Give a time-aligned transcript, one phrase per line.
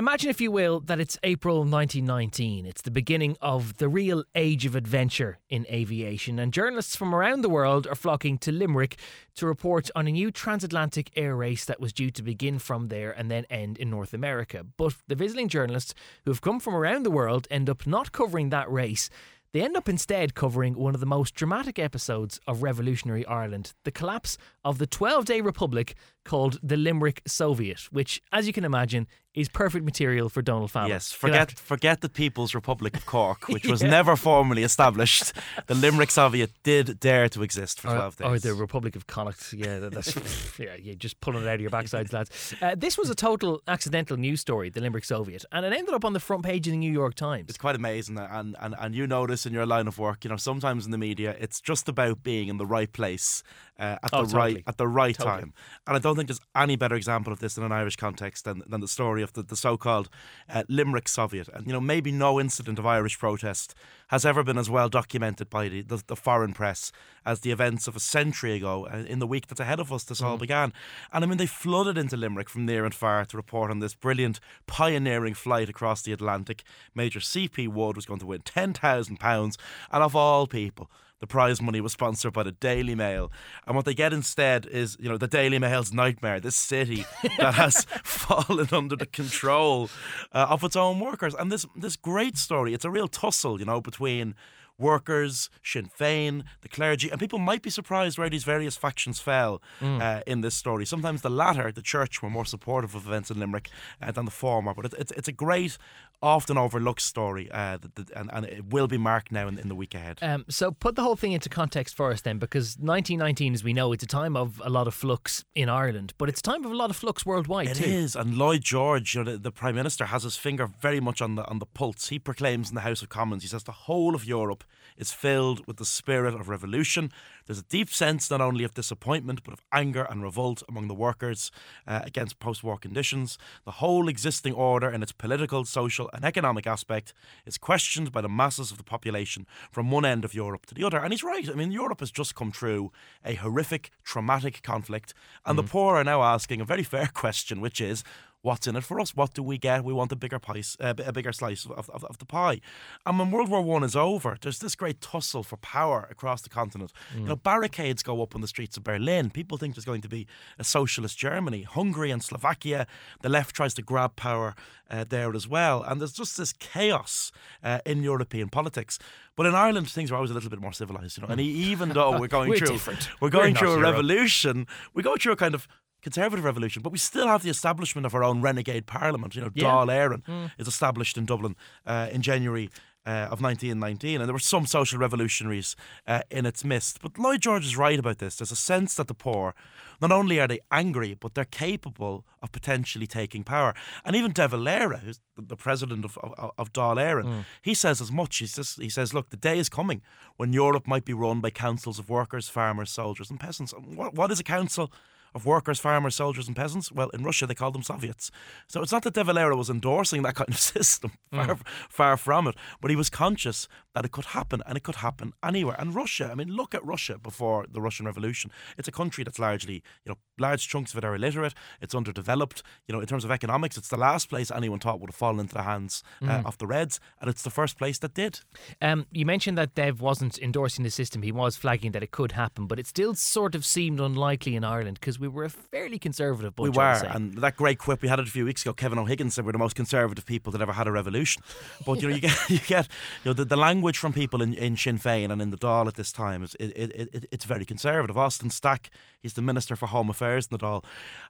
[0.00, 2.64] Imagine, if you will, that it's April 1919.
[2.64, 7.42] It's the beginning of the real age of adventure in aviation, and journalists from around
[7.42, 8.96] the world are flocking to Limerick
[9.34, 13.10] to report on a new transatlantic air race that was due to begin from there
[13.10, 14.64] and then end in North America.
[14.78, 15.92] But the visiting journalists
[16.24, 19.10] who have come from around the world end up not covering that race.
[19.52, 23.90] They end up instead covering one of the most dramatic episodes of revolutionary Ireland the
[23.90, 25.94] collapse of the 12 day republic
[26.24, 30.88] called the Limerick Soviet, which, as you can imagine, is perfect material for Donald Fallon.
[30.88, 35.32] Yes, forget forget the People's Republic of Cork, which was never formally established.
[35.66, 38.26] The Limerick Soviet did dare to exist for 12 days.
[38.26, 39.52] Or the Republic of Connacht.
[39.52, 42.54] Yeah, that's yeah, you're just pulling it out of your backsides, lads.
[42.60, 46.04] Uh, this was a total accidental news story, the Limerick Soviet, and it ended up
[46.04, 47.46] on the front page of the New York Times.
[47.48, 50.36] It's quite amazing, and, and, and you notice in your line of work, you know,
[50.36, 53.42] sometimes in the media, it's just about being in the right place
[53.80, 54.54] uh, at oh, the totally.
[54.54, 55.40] right at the right totally.
[55.40, 55.54] time.
[55.86, 58.62] And I don't think there's any better example of this in an Irish context than,
[58.66, 60.08] than the story of the, the so-called
[60.48, 61.48] uh, Limerick Soviet.
[61.48, 63.74] And you know, maybe no incident of Irish protest
[64.08, 66.90] has ever been as well documented by the, the, the foreign press
[67.24, 70.04] as the events of a century ago uh, in the week that's ahead of us.
[70.04, 70.26] This mm.
[70.26, 70.72] all began,
[71.12, 73.94] and I mean they flooded into Limerick from near and far to report on this
[73.94, 76.64] brilliant pioneering flight across the Atlantic.
[76.94, 79.56] Major CP Wood was going to win ten thousand pounds,
[79.92, 80.90] and of all people
[81.20, 83.30] the prize money was sponsored by the Daily Mail.
[83.66, 87.04] And what they get instead is, you know, the Daily Mail's nightmare, this city
[87.38, 89.90] that has fallen under the control
[90.32, 91.34] uh, of its own workers.
[91.34, 94.34] And this this great story, it's a real tussle, you know, between
[94.80, 99.60] workers, Sinn Féin, the clergy, and people might be surprised where these various factions fell
[99.80, 100.00] mm.
[100.00, 100.86] uh, in this story.
[100.86, 103.70] Sometimes the latter, the church, were more supportive of events in Limerick
[104.02, 104.74] uh, than the former.
[104.74, 105.76] But it, it's, it's a great,
[106.22, 109.68] often overlooked story, uh, that, that, and, and it will be marked now in, in
[109.68, 110.18] the week ahead.
[110.22, 113.72] Um, so put the whole thing into context for us then, because 1919, as we
[113.72, 116.64] know, it's a time of a lot of flux in Ireland, but it's a time
[116.64, 117.84] of a lot of flux worldwide It too.
[117.84, 121.22] is, and Lloyd George, you know, the, the Prime Minister, has his finger very much
[121.22, 122.08] on the on the pulse.
[122.08, 124.64] He proclaims in the House of Commons, he says the whole of Europe
[124.96, 127.10] is filled with the spirit of revolution.
[127.50, 130.94] There's a deep sense not only of disappointment, but of anger and revolt among the
[130.94, 131.50] workers
[131.84, 133.38] uh, against post war conditions.
[133.64, 137.12] The whole existing order, in its political, social, and economic aspect,
[137.44, 140.84] is questioned by the masses of the population from one end of Europe to the
[140.84, 140.98] other.
[140.98, 141.48] And he's right.
[141.48, 142.92] I mean, Europe has just come through
[143.24, 145.12] a horrific, traumatic conflict,
[145.44, 145.62] and mm.
[145.62, 148.04] the poor are now asking a very fair question, which is
[148.42, 149.14] what's in it for us?
[149.14, 149.84] What do we get?
[149.84, 152.60] We want a bigger piece, uh, a bigger slice of, of, of, the pie.
[153.04, 156.48] And when World War One is over, there's this great tussle for power across the
[156.48, 156.92] continent.
[157.14, 157.20] Mm.
[157.20, 159.30] You know, barricades go up on the streets of Berlin.
[159.30, 160.26] People think there's going to be
[160.58, 162.86] a socialist Germany, Hungary, and Slovakia.
[163.20, 164.54] The left tries to grab power
[164.90, 167.30] uh, there as well, and there's just this chaos
[167.62, 168.98] uh, in European politics.
[169.36, 171.30] But in Ireland, things are always a little bit more civilized, you know.
[171.30, 173.08] And even though we're going we're through, different.
[173.20, 173.92] we're going we're through a Europe.
[173.92, 175.68] revolution, we go through a kind of
[176.02, 179.34] conservative revolution, but we still have the establishment of our own renegade parliament.
[179.34, 179.64] You know, Yeah.
[179.70, 180.50] Dáil Éireann Mm.
[180.58, 181.56] is established in Dublin
[181.86, 182.70] uh, in January.
[183.06, 185.74] Uh, of 1919, and there were some social revolutionaries
[186.06, 187.00] uh, in its midst.
[187.00, 188.36] But Lloyd George is right about this.
[188.36, 189.54] There's a sense that the poor,
[190.02, 193.72] not only are they angry, but they're capable of potentially taking power.
[194.04, 197.44] And even De Valera, who's the, president of, of, of Dáil Éireann, Mm.
[197.62, 198.36] he says as much.
[198.36, 200.02] He says, he says, look, the day is coming
[200.36, 203.72] when Europe might be run by councils of workers, farmers, soldiers, and peasants.
[203.72, 204.92] What, what is a council?
[205.34, 206.90] Of workers, farmers, soldiers, and peasants?
[206.92, 208.30] Well, in Russia, they call them Soviets.
[208.68, 211.58] So it's not that De Valera was endorsing that kind of system, far,
[211.88, 215.32] far from it, but he was conscious that it could happen and it could happen
[215.44, 215.76] anywhere.
[215.78, 218.50] And Russia, I mean, look at Russia before the Russian Revolution.
[218.78, 222.62] It's a country that's largely, you know, large chunks of it are illiterate, it's underdeveloped.
[222.86, 225.40] You know, in terms of economics, it's the last place anyone thought would have fallen
[225.40, 228.40] into the hands uh, of the Reds, and it's the first place that did.
[228.80, 231.22] Um, you mentioned that Dev wasn't endorsing the system.
[231.22, 234.64] He was flagging that it could happen, but it still sort of seemed unlikely in
[234.64, 236.74] Ireland because we were a fairly conservative bunch.
[236.74, 238.72] We were, and that great quip we had it a few weeks ago.
[238.72, 241.42] Kevin O'Higgins said we're the most conservative people that ever had a revolution.
[241.84, 242.88] But you know, you get you get
[243.22, 245.86] you know the, the language from people in, in Sinn Féin and in the Dáil
[245.86, 248.16] at this time is it, it, it, it's very conservative.
[248.16, 250.82] Austin Stack, he's the minister for Home Affairs in the Dáil,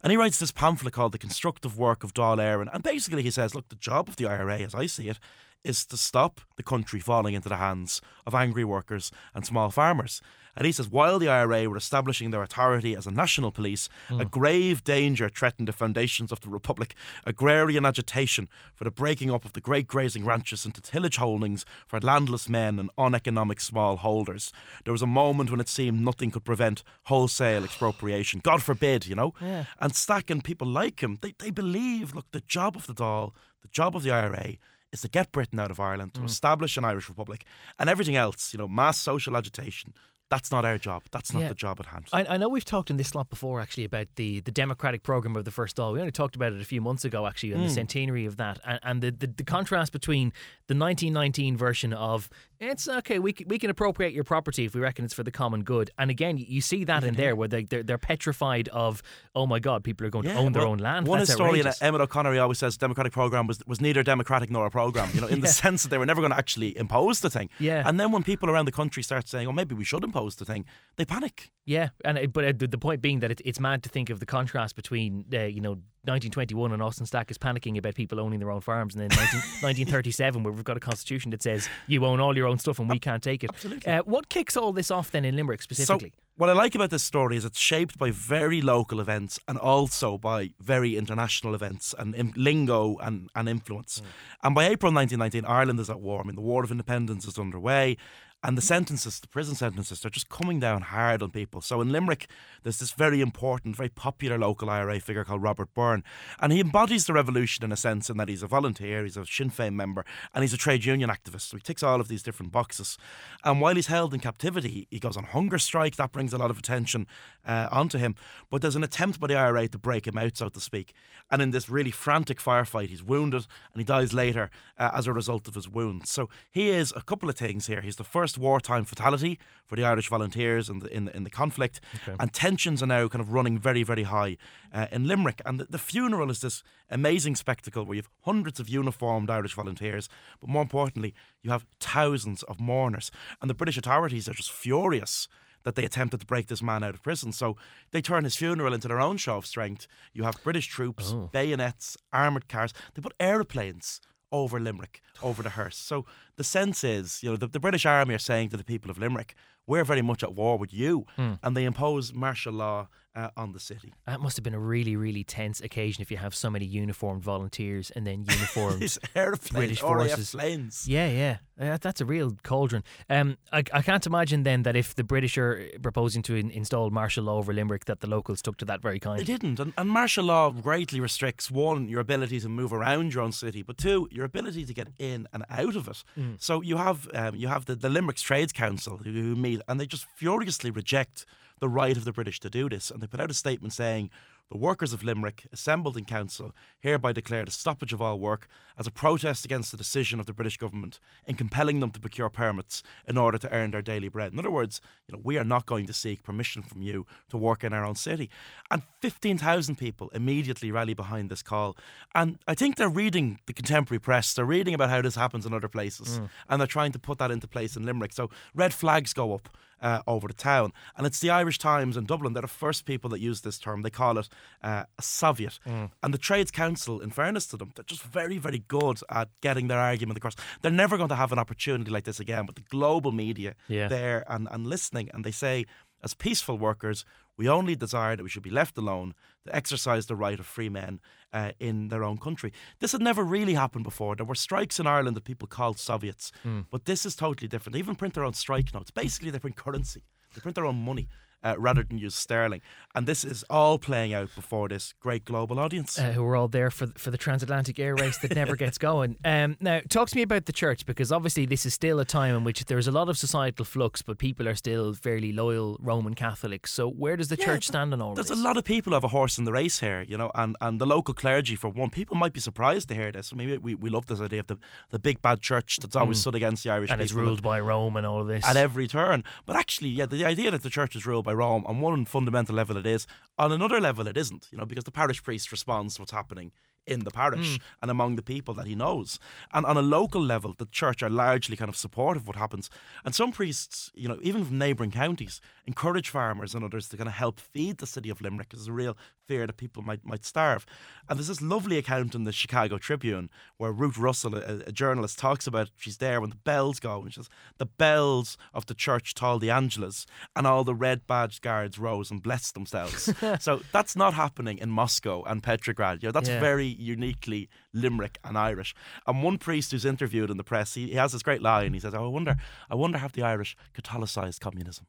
[0.02, 3.30] and he writes this pamphlet called "The Constructive Work of Dáil Éireann," and basically he
[3.30, 5.18] says, look, the job of the IRA, as I see it,
[5.64, 10.22] is to stop the country falling into the hands of angry workers and small farmers.
[10.56, 14.14] And he says, while the IRA were establishing their authority as a national police, a
[14.14, 14.22] hmm.
[14.24, 16.94] grave danger threatened the foundations of the Republic.
[17.24, 22.00] Agrarian agitation for the breaking up of the great grazing ranches into tillage holdings for
[22.00, 24.52] landless men and uneconomic small holders.
[24.84, 28.40] There was a moment when it seemed nothing could prevent wholesale expropriation.
[28.42, 29.34] God forbid, you know?
[29.40, 29.64] Yeah.
[29.80, 33.32] And Stack and people like him, they, they believe, look, the job of the Dáil,
[33.62, 34.56] the job of the IRA
[34.92, 36.26] is to get Britain out of Ireland, to mm.
[36.26, 37.44] establish an Irish Republic,
[37.78, 39.94] and everything else, you know, mass social agitation,
[40.30, 41.02] That's not our job.
[41.10, 41.48] That's not Yeah.
[41.48, 42.06] the job at hand.
[42.12, 45.34] I, I know we've talked in this slot before, actually, about the, the democratic program
[45.34, 45.92] of the first Dáil.
[45.92, 47.74] We only talked about it a few months ago, actually, on the hmm.
[47.74, 50.32] centenary of that, and, and the, the, the contrast between
[50.68, 52.30] the 1919 version of
[52.60, 55.30] it's okay, we can, we can appropriate your property if we reckon it's for the
[55.30, 57.20] common good, and again, you, see that in mm-hmm.
[57.20, 59.02] there where they they're, they're petrified of
[59.34, 61.06] oh my god, people are going to own their own land.
[61.06, 61.82] One That's historian, outrageous.
[61.82, 65.08] Uh, Emmet O'Connor, he always says democratic program was was neither democratic nor a program.
[65.14, 67.48] You know, in the sense that they were never going to actually impose the thing.
[67.58, 67.82] Yeah.
[67.86, 70.44] And then when people around the country start saying, "Oh, maybe we should impose the
[70.44, 70.64] thing,"
[70.96, 71.50] they panic.
[71.66, 74.18] Yeah, and it, but uh, the, point being that it, it's mad to think of
[74.18, 78.40] the contrast between uh, you know 1921 and Austin Stack is panicking about people owning
[78.40, 79.26] their own farms, and then 19,
[79.60, 82.88] 1937 where we've got a constitution that says you own all your own stuff and
[82.88, 83.50] we can't take it.
[83.50, 83.92] Absolutely.
[83.92, 86.10] Uh, what kicks all this off then in Limerick specifically?
[86.10, 89.58] So, what I like about this story is it's shaped by very local events and
[89.58, 94.00] also by very international events and im- lingo and, and influence.
[94.42, 96.22] And by April 1919, Ireland is at war.
[96.22, 97.98] I mean, the War of Independence is underway.
[98.42, 101.60] And the sentences, the prison sentences, they're just coming down hard on people.
[101.60, 102.26] So in Limerick,
[102.62, 106.02] there's this very important, very popular local IRA figure called Robert Byrne.
[106.40, 109.26] And he embodies the revolution in a sense in that he's a volunteer, he's a
[109.26, 111.50] Sinn Féin member, and he's a trade union activist.
[111.50, 112.96] So he ticks all of these different boxes.
[113.44, 115.96] And while he's held in captivity, he goes on hunger strike.
[115.96, 117.06] That brings a lot of attention
[117.44, 118.14] uh, onto him.
[118.48, 120.94] But there's an attempt by the IRA to break him out, so to speak.
[121.30, 125.12] And in this really frantic firefight, he's wounded and he dies later uh, as a
[125.12, 126.10] result of his wounds.
[126.10, 127.82] So he is a couple of things here.
[127.82, 131.30] He's the first wartime fatality for the Irish volunteers in the, in, the- in the
[131.30, 131.80] conflict.
[132.18, 134.36] And tensions are now kind of running very, very high
[134.72, 135.40] uh, in Limerick.
[135.46, 139.54] And the, the funeral is this amazing spectacle where you have hundreds of uniformed Irish
[139.54, 140.08] volunteers,
[140.40, 143.10] but more importantly, you have thousands of mourners.
[143.40, 145.28] And the British authorities are just furious
[145.62, 147.32] that they attempted to break this man out of prison.
[147.32, 147.54] So
[147.90, 149.86] they turn his funeral into their own show of strength.
[150.14, 152.72] You have British troops, bayonets, armoured cars.
[152.94, 154.00] They put aeroplanes
[154.32, 155.76] over Limerick, over the hearse.
[155.76, 156.06] So
[156.36, 158.98] the sense is, you know, the, the British Army are saying to the people of
[158.98, 159.34] Limerick,
[159.66, 161.06] we're very much at war with you.
[161.16, 163.92] And they impose martial law uh, on the city.
[164.06, 167.22] That must have been a really, really tense occasion if you have so many uniformed
[167.24, 168.80] volunteers and then uniformed.
[169.50, 170.30] British forces.
[170.30, 170.86] planes.
[170.88, 172.84] Yeah, yeah, Uh, that's a real cauldron.
[173.08, 176.90] Um, I, I can't imagine then that if the British are proposing to in, install
[176.90, 179.24] martial law over Limerick, that the locals took to that very kindly.
[179.24, 179.58] They didn't.
[179.58, 183.62] And, and martial law greatly restricts one, your ability to move around your own city,
[183.62, 186.04] but two, your ability to get in and out of it.
[186.38, 189.34] So you have um, you have the, the Limerick's Trades Council who, who
[189.68, 191.26] and they just furiously reject
[191.60, 192.90] the right of the British to do this.
[192.90, 194.10] And they put out a statement saying
[194.50, 198.86] the workers of Limerick, assembled in council, hereby declared a stoppage of all work as
[198.86, 202.82] a protest against the decision of the British government in compelling them to procure permits
[203.06, 204.32] in order to earn their daily bread.
[204.32, 207.36] In other words, you know, we are not going to seek permission from you to
[207.36, 208.28] work in our own city.
[208.72, 211.76] And 15,000 people immediately rally behind this call.
[212.14, 215.54] And I think they're reading the contemporary press, they're reading about how this happens in
[215.54, 216.28] other places, mm.
[216.48, 218.12] and they're trying to put that into place in Limerick.
[218.12, 219.48] So red flags go up.
[219.82, 222.34] Uh, over the town, and it's the Irish Times in Dublin.
[222.34, 223.80] They're the first people that use this term.
[223.80, 224.28] They call it
[224.62, 225.58] uh, a Soviet.
[226.02, 229.68] And the Trades Council, in fairness to them, they're just very, very good at getting
[229.68, 230.36] their argument across.
[230.60, 232.44] They're never going to have an opportunity like this again.
[232.44, 233.88] But the global media, Yeah.
[233.88, 235.64] there and, and listening, and they say,
[236.04, 237.06] as peaceful workers,
[237.40, 239.14] we only desire that we should be left alone
[239.46, 241.00] to exercise the right of free men
[241.32, 242.52] uh, in their own country.
[242.80, 244.14] This had never really happened before.
[244.14, 246.32] There were strikes in Ireland that people called Soviets,
[246.70, 247.72] but this is totally different.
[247.72, 248.90] They even print their own strike notes.
[248.90, 250.02] Basically, they print currency,
[250.34, 251.08] they print their own money.
[251.42, 252.60] Uh, rather than use sterling,
[252.94, 255.98] and this is all playing out before this great global audience.
[255.98, 259.16] uh, who are all there for for the transatlantic air race that never gets going.
[259.24, 262.34] Um, now, talk to me about the church because obviously this is still a time
[262.36, 266.14] in which there's a lot of societal flux, but people are still fairly loyal Roman
[266.14, 266.72] Catholics.
[266.74, 268.36] So, where does the church stand on all There's this?
[268.36, 270.56] There's a lot of people have a horse in the race here, you know, and,
[270.60, 273.32] and the local clergy, for one, people might be surprised to hear this.
[273.32, 274.58] I mean, we, we love this idea of the,
[274.90, 277.96] the big bad church that's always stood against the Irish and it's ruled by Rome
[277.96, 278.44] and all of this.
[278.46, 279.24] at every turn.
[279.46, 282.54] But actually, yeah, the idea that the church is ruled by Rome, on one fundamental
[282.54, 283.06] level it is,
[283.38, 286.52] on another level it isn't, you know, because the parish priest responds to what's happening
[286.86, 287.62] in the parish Hmm.
[287.82, 289.18] and among the people that he knows.
[289.52, 292.68] And on a local level, the church are largely kind of supportive of what happens.
[293.04, 297.08] And some priests, you know, even from neighbouring counties, encourage farmers and others to kind
[297.08, 298.48] of help feed the city of Limerick.
[298.48, 298.96] because There's a real
[299.26, 300.66] fear that people might might starve.
[301.08, 305.18] And there's this lovely account in the Chicago Tribune where Ruth Russell, a, a journalist,
[305.18, 308.74] talks about she's there when the bells go and she says, the bells of the
[308.74, 313.12] church tolled the Angelus and all the red badged guards rose and blessed themselves.
[313.38, 316.02] so that's not happening in Moscow and Petrograd.
[316.02, 316.40] You know, that's Yeah.
[316.40, 318.74] very uniquely Limerick and Irish.
[319.06, 321.74] And one priest who's interviewed in the press, he, he has this great line.
[321.74, 322.36] He says, oh, I wonder,
[322.70, 324.86] I wonder have the Irish Catholicized communism?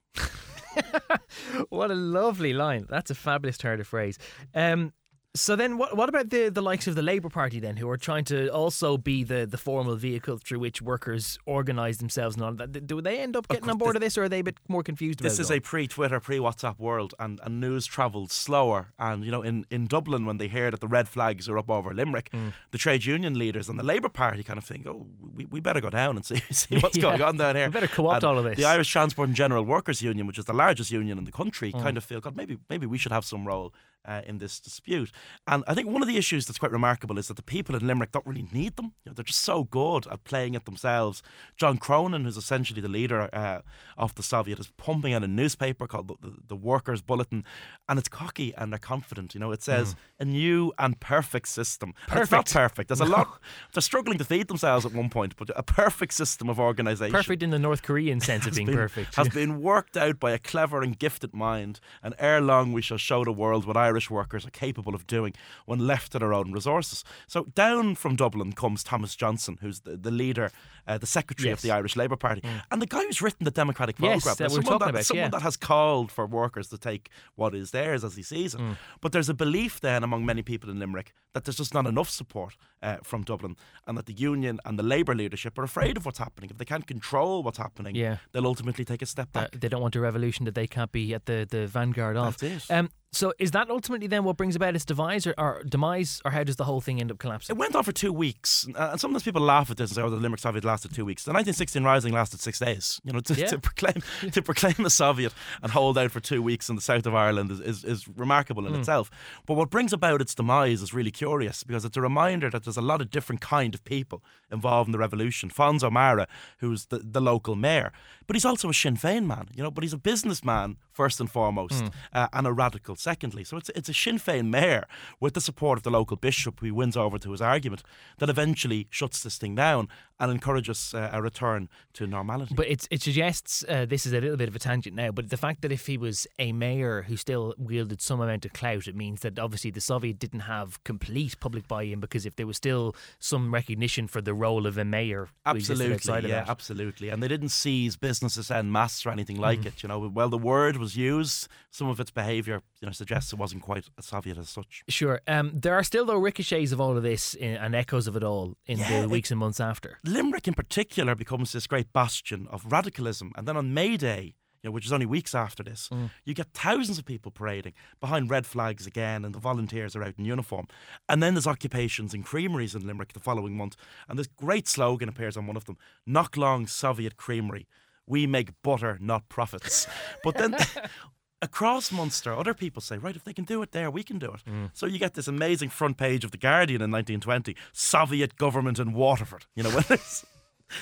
[1.69, 2.85] what a lovely line.
[2.89, 4.17] That's a fabulous turn of phrase.
[4.53, 4.93] Um,
[5.33, 7.95] So then, what what about the, the likes of the Labour Party then, who are
[7.95, 12.51] trying to also be the, the formal vehicle through which workers organise themselves and all
[12.51, 12.85] that?
[12.85, 14.83] Do they end up getting on board of this, or are they a bit more
[14.83, 15.19] confused?
[15.19, 18.91] This is a pre-Twitter, pre-WhatsApp world, and, and news travels slower.
[18.99, 21.69] And you know, in, in Dublin, when they hear that the red flags are up
[21.69, 22.51] over Limerick, mm.
[22.71, 25.79] the trade union leaders and the Labour Party kind of think, "Oh, we, we better
[25.79, 27.03] go down and see, see what's yeah.
[27.03, 28.57] going on down here." We better co-opt all of this.
[28.57, 31.71] The Irish Transport and General Workers Union, which is the largest union in the country,
[31.71, 31.81] mm.
[31.81, 33.73] kind of feel, God, maybe maybe we should have some role
[34.05, 35.11] uh, in this dispute.
[35.47, 37.85] And I think one of the issues that's quite remarkable is that the people in
[37.85, 38.93] Limerick don't really need them.
[39.05, 41.21] You know, they're just so good at playing it themselves.
[41.57, 43.61] John Cronin, who's essentially the leader uh,
[43.97, 47.43] of the Soviet, is pumping out a newspaper called the, the, the, Workers' Bulletin,
[47.89, 49.33] and it's cocky and they're confident.
[49.33, 49.97] You know, it says mm.
[50.19, 51.93] a new and perfect system.
[52.07, 52.23] Perfect.
[52.23, 52.87] It's not perfect.
[52.89, 53.39] There's a lot.
[53.73, 57.13] They're struggling to feed themselves at one point, but a perfect system of organisation.
[57.13, 59.15] Perfect in the North Korean sense of being been, perfect.
[59.15, 62.97] Has been worked out by a clever and gifted mind, and ere long we shall
[62.97, 65.33] show the world what I Irish workers are capable of doing
[65.65, 67.03] when left to their own resources.
[67.27, 70.51] So down from Dublin comes Thomas Johnson, who's the, the leader,
[70.87, 71.57] uh, the secretary yes.
[71.57, 72.61] of the Irish Labour Party, mm.
[72.71, 74.37] and the guy who's written the Democratic yes, Photograph.
[74.37, 75.29] That someone, that, about, someone yeah.
[75.29, 78.61] that has called for workers to take what is theirs as he sees it.
[78.61, 78.77] Mm.
[79.01, 82.09] But there's a belief then among many people in Limerick that there's just not enough
[82.09, 83.55] support uh, from Dublin,
[83.87, 86.49] and that the union and the Labour leadership are afraid of what's happening.
[86.49, 88.17] If they can't control what's happening, yeah.
[88.31, 89.45] they'll ultimately take a step back.
[89.53, 92.37] Uh, they don't want a revolution that they can't be at the, the vanguard of.
[92.37, 92.73] That's it.
[92.73, 96.31] Um, so is that ultimately then what brings about its demise or, or, demise, or
[96.31, 97.53] how does the whole thing end up collapsing?
[97.53, 100.01] It went on for two weeks, uh, and sometimes people laugh at this and say,
[100.01, 103.01] "Oh, the Limerick Soviet lasted two weeks." The 1916 Rising lasted six days.
[103.03, 103.47] You know, to, yeah.
[103.47, 107.05] to proclaim to proclaim the Soviet and hold out for two weeks in the south
[107.05, 108.79] of Ireland is, is, is remarkable in mm.
[108.79, 109.11] itself.
[109.45, 112.83] But what brings about its demise is really curious because it's a reminder that there's
[112.83, 115.49] a lot of different kind of people involved in the revolution.
[115.49, 116.27] Fons O'Mara,
[116.59, 117.91] who's the, the local mayor,
[118.27, 119.49] but he's also a Sinn Féin man.
[119.53, 121.91] You know, but he's a businessman first and foremost, mm.
[122.13, 123.43] uh, and a radical secondly.
[123.43, 124.85] So it's it's a Sinn Féin mayor
[125.19, 127.83] with the support of the local bishop who wins over to his argument
[128.19, 129.87] that eventually shuts this thing down
[130.19, 132.53] and encourages uh, a return to normality.
[132.55, 135.11] But it it suggests uh, this is a little bit of a tangent now.
[135.11, 138.53] But the fact that if he was a mayor who still wielded some amount of
[138.53, 142.47] clout, it means that obviously the Soviet didn't have complete public buy-in because if there
[142.47, 147.27] was still some recognition for the role of a mayor, absolutely, yeah, absolutely, and they
[147.27, 149.65] didn't seize businesses en masse or anything like mm.
[149.65, 149.81] it.
[149.81, 151.47] You know, well, the word was used.
[151.71, 154.83] Some of its behaviour, you know, suggests it wasn't quite as Soviet as such.
[154.87, 155.21] Sure.
[155.27, 158.23] Um, there are still though ricochets of all of this in, and echoes of it
[158.23, 159.97] all in yeah, the weeks and months after.
[160.05, 164.35] Limerick, in particular, becomes this great bastion of radicalism, and then on May Day.
[164.63, 166.11] You know, which is only weeks after this, mm.
[166.23, 170.13] you get thousands of people parading behind red flags again, and the volunteers are out
[170.19, 170.67] in uniform.
[171.09, 173.75] And then there's occupations in creameries in Limerick the following month,
[174.07, 175.77] and this great slogan appears on one of them:
[176.07, 177.67] "Knocklong Soviet Creamery."
[178.07, 179.87] we make butter, not profits.
[180.23, 180.55] But then
[181.41, 184.31] across Munster, other people say, right, if they can do it there, we can do
[184.31, 184.41] it.
[184.47, 184.69] Mm.
[184.73, 188.93] So you get this amazing front page of The Guardian in 1920 Soviet government in
[188.93, 190.25] Waterford, you know, when there's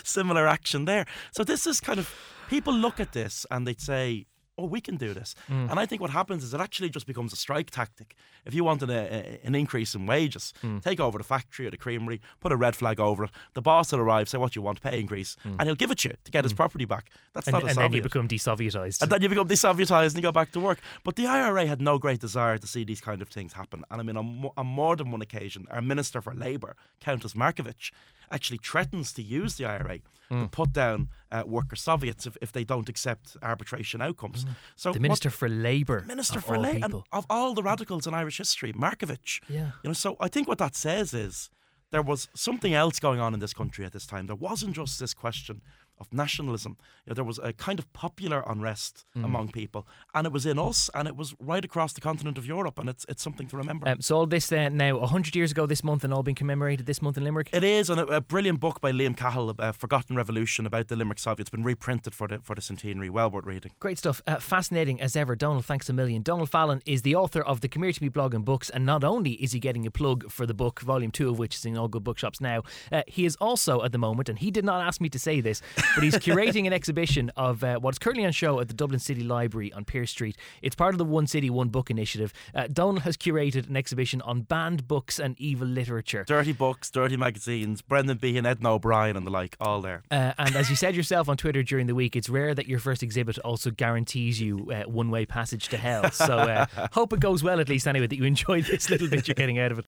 [0.03, 1.05] similar action there.
[1.31, 2.13] So this is kind of,
[2.49, 4.25] people look at this and they'd say,
[4.59, 5.35] oh, we can do this.
[5.49, 5.71] Mm.
[5.71, 8.15] And I think what happens is it actually just becomes a strike tactic.
[8.45, 10.81] If you wanted a, a, an increase in wages, mm.
[10.81, 13.31] take over the factory or the creamery, put a red flag over it.
[13.53, 15.55] The boss will arrive, say what you want, pay increase, mm.
[15.57, 16.57] and he'll give it to you to get his mm.
[16.57, 17.09] property back.
[17.33, 19.01] That's and, not a and then you become desovietized.
[19.01, 20.79] And then you become desovietized and you go back to work.
[21.03, 23.83] But the IRA had no great desire to see these kind of things happen.
[23.89, 27.91] And I mean, on, on more than one occasion, our Minister for Labour, Countess Markievicz,
[28.31, 30.01] actually threatens to use the IRA mm.
[30.29, 30.45] to hmm.
[30.45, 34.45] put down uh, worker Soviets if, if they don't accept arbitration outcomes.
[34.45, 34.49] Mm.
[34.75, 38.37] So the Minister what, for Labour, Minister for Labour, of all the radicals in Irish
[38.37, 39.41] history, Markievicz.
[39.47, 39.93] Yeah, you know.
[39.93, 41.49] So I think what that says is
[41.91, 44.27] there was something else going on in this country at this time.
[44.27, 45.61] There wasn't just this question
[45.99, 46.77] of nationalism.
[47.05, 49.23] You know, there was a kind of popular unrest mm.
[49.23, 52.45] among people, and it was in us, and it was right across the continent of
[52.45, 53.87] Europe, and it's it's something to remember.
[53.87, 56.85] Um, so all this uh, now, hundred years ago this month, and all being commemorated
[56.85, 57.49] this month in Limerick.
[57.53, 60.95] It is, and a, a brilliant book by Liam Cahill, a Forgotten Revolution, about the
[60.95, 61.41] Limerick Soviet.
[61.41, 63.09] It's been reprinted for the for the centenary.
[63.09, 63.71] Well worth reading.
[63.79, 65.35] Great stuff, uh, fascinating as ever.
[65.35, 66.21] Donald, thanks a million.
[66.21, 68.85] Donald Fallon is the author of the Come Here To Me blog and books, and
[68.85, 71.65] not only is he getting a plug for the book, volume two of which is
[71.65, 74.65] in all good bookshops now, uh, he is also at the moment, and he did
[74.65, 75.61] not ask me to say this,
[75.95, 79.23] but he's curating an exhibition of uh, what's currently on show at the Dublin City
[79.23, 80.37] Library on Pearse Street.
[80.61, 82.33] It's part of the One City, One Book initiative.
[82.53, 86.23] Uh, Donald has curated an exhibition on banned books and evil literature.
[86.27, 90.03] Dirty books, dirty magazines, Brendan Behan, Edna O'Brien, and the like, all there.
[90.09, 92.79] Uh, and as you said yourself on Twitter during the week, it's rare that your
[92.79, 96.09] first exhibit also guarantees you uh, one way passage to hell.
[96.11, 99.27] So uh, hope it goes well, at least anyway, that you enjoy this little bit
[99.27, 99.77] you're getting out of it.